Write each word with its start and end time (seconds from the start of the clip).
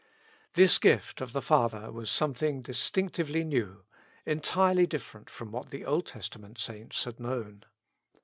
This 0.53 0.79
gift 0.79 1.21
of 1.21 1.31
the 1.31 1.43
Father 1.43 1.91
was 1.91 2.09
something 2.09 2.63
dis 2.63 2.89
tinctively 2.89 3.45
new, 3.45 3.85
entirely 4.25 4.87
different 4.87 5.29
from 5.29 5.51
what 5.51 5.71
Old 5.85 6.07
Testament 6.07 6.57
saints 6.57 7.03
had 7.03 7.19
known. 7.19 7.65